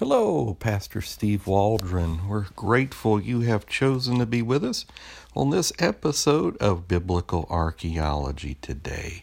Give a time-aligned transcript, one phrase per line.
[0.00, 2.26] Hello, Pastor Steve Waldron.
[2.26, 4.86] We're grateful you have chosen to be with us
[5.36, 9.22] on this episode of Biblical Archaeology today.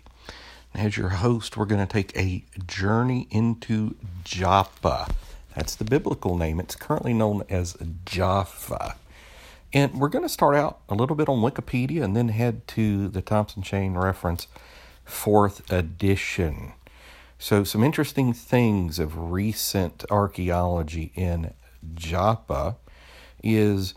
[0.73, 5.13] As your host, we're going to take a journey into Joppa.
[5.57, 6.57] That's the biblical name.
[6.61, 7.75] It's currently known as
[8.05, 8.95] Jaffa.
[9.73, 13.09] And we're going to start out a little bit on Wikipedia and then head to
[13.09, 14.47] the Thompson Chain Reference,
[15.03, 16.71] fourth edition.
[17.43, 21.55] So, some interesting things of recent archaeology in
[21.95, 22.75] Joppa
[23.43, 23.95] is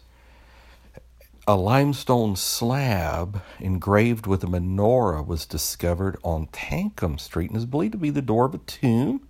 [1.47, 7.93] a limestone slab engraved with a menorah was discovered on Tanhum Street and is believed
[7.93, 9.29] to be the door of a tomb.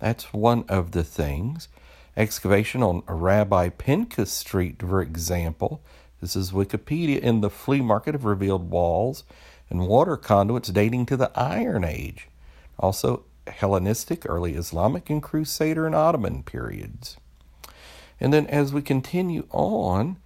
[0.00, 1.68] That's one of the things.
[2.16, 5.82] Excavation on Rabbi Pinchas Street, for example.
[6.22, 7.20] This is Wikipedia.
[7.20, 9.22] In the flea market have revealed walls
[9.68, 12.28] and water conduits dating to the Iron Age.
[12.78, 17.16] Also, Hellenistic, early Islamic, and Crusader and Ottoman periods.
[18.20, 20.18] And then as we continue on,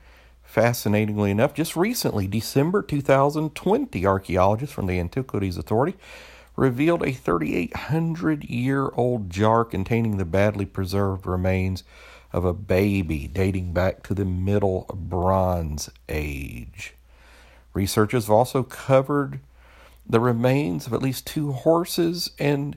[0.43, 5.97] fascinatingly enough, just recently, December 2020, archaeologists from the Antiquities Authority
[6.57, 11.85] revealed a 3,800 year old jar containing the badly preserved remains
[12.33, 16.95] of a baby dating back to the Middle Bronze Age.
[17.73, 19.41] Researchers have also covered
[20.07, 22.77] the remains of at least two horses and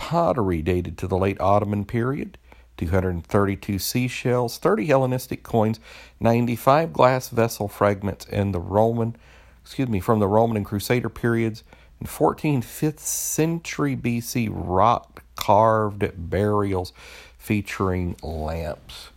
[0.00, 2.38] pottery dated to the late Ottoman period,
[2.78, 5.78] 232 seashells, 30 Hellenistic coins,
[6.18, 9.14] 95 glass vessel fragments, and the Roman,
[9.60, 11.62] excuse me, from the Roman and Crusader periods,
[12.00, 16.94] and 14 5th century BC rock carved burials
[17.36, 19.10] featuring lamps.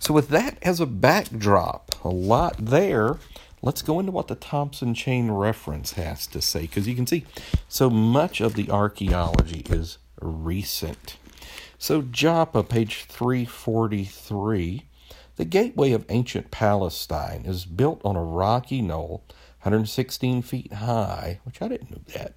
[0.00, 3.18] So, with that as a backdrop, a lot there.
[3.62, 7.24] Let's go into what the Thompson Chain reference has to say because you can see
[7.68, 11.16] so much of the archaeology is recent.
[11.78, 14.84] So, Joppa, page 343,
[15.36, 19.24] the gateway of ancient Palestine is built on a rocky knoll,
[19.62, 22.34] 116 feet high, which I didn't know that,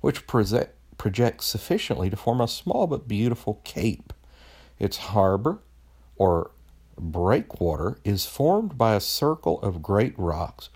[0.00, 4.12] which projects sufficiently to form a small but beautiful cape.
[4.78, 5.58] Its harbor,
[6.16, 6.52] or
[6.96, 10.70] breakwater, is formed by a circle of great rocks,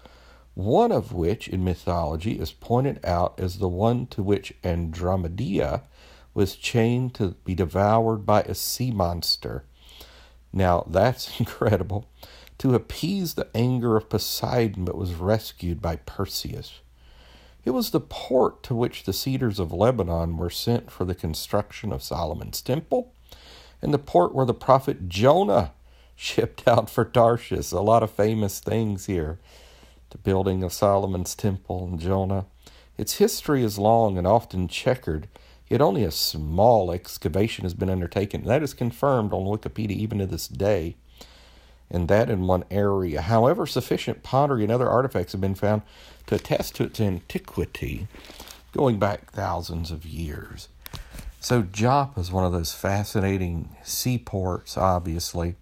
[0.55, 5.85] one of which in mythology is pointed out as the one to which Andromeda
[6.34, 9.65] was chained to be devoured by a sea monster.
[10.53, 12.09] Now that's incredible.
[12.59, 16.81] To appease the anger of Poseidon, but was rescued by Perseus.
[17.65, 21.93] It was the port to which the cedars of Lebanon were sent for the construction
[21.93, 23.12] of Solomon's temple,
[23.81, 25.72] and the port where the prophet Jonah
[26.16, 27.72] shipped out for Tarshish.
[27.72, 29.38] A lot of famous things here.
[30.10, 32.47] The building of Solomon's temple and Jonah.
[32.99, 35.26] Its history is long and often checkered
[35.72, 38.44] Yet only a small excavation has been undertaken.
[38.44, 40.97] That is confirmed on Wikipedia even to this day.
[41.91, 43.22] And that in one area.
[43.22, 45.81] However, sufficient pottery and other artifacts have been found
[46.27, 48.06] to attest to its antiquity,
[48.72, 50.69] going back thousands of years.
[51.41, 55.55] So Joppa is one of those fascinating seaports, obviously,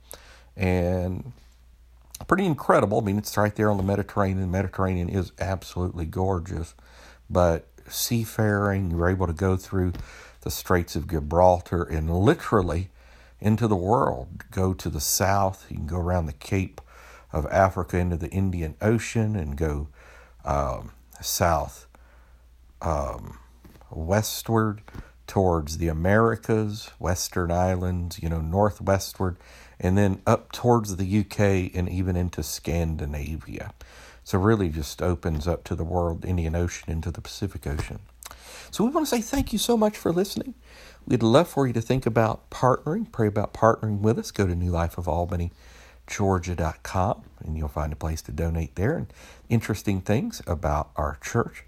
[0.57, 1.33] and
[2.27, 2.99] pretty incredible.
[3.01, 4.41] I mean, it's right there on the Mediterranean.
[4.41, 6.75] The Mediterranean is absolutely gorgeous,
[7.31, 8.91] but seafaring.
[8.91, 9.93] You were able to go through
[10.43, 12.91] the Straits of Gibraltar and literally
[13.41, 14.45] into the world.
[14.51, 15.67] Go to the south.
[15.71, 16.81] You can go around the Cape
[17.33, 19.89] of Africa into the Indian Ocean and go
[20.45, 21.87] um, south
[22.83, 23.39] um,
[23.91, 24.83] westward
[25.27, 29.37] towards the Americas, Western Islands, you know, northwestward,
[29.79, 33.73] and then up towards the UK and even into Scandinavia.
[34.31, 37.99] So really just opens up to the world, Indian Ocean, into the Pacific Ocean.
[38.71, 40.55] So we want to say thank you so much for listening.
[41.05, 44.31] We'd love for you to think about partnering, pray about partnering with us.
[44.31, 49.13] Go to newlifeofalbanygeorgia.com and you'll find a place to donate there and
[49.49, 51.65] interesting things about our church.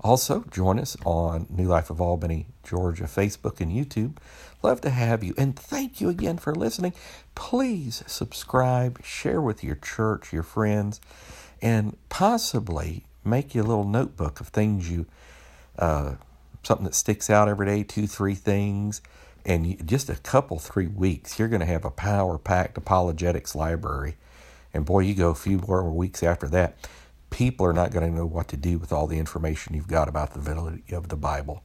[0.00, 4.16] Also, join us on New Life of Albany, Georgia, Facebook and YouTube.
[4.62, 5.34] Love to have you.
[5.36, 6.94] And thank you again for listening.
[7.34, 10.98] Please subscribe, share with your church, your friends
[11.62, 15.06] and possibly make you a little notebook of things you,
[15.78, 16.14] uh,
[16.62, 19.00] something that sticks out every day, two, three things.
[19.44, 23.54] And you, just a couple, three weeks, you're going to have a power packed apologetics
[23.54, 24.16] library.
[24.74, 26.76] And boy, you go a few more weeks after that,
[27.30, 30.08] people are not going to know what to do with all the information you've got
[30.08, 31.62] about the validity of the Bible.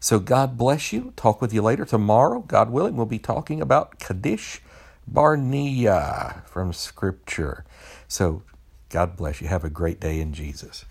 [0.00, 1.12] So God bless you.
[1.16, 1.84] Talk with you later.
[1.84, 4.62] Tomorrow, God willing, we'll be talking about Kadesh
[5.06, 7.64] Barnea from Scripture.
[8.06, 8.42] So
[8.90, 9.48] God bless you.
[9.48, 10.84] Have a great day in Jesus.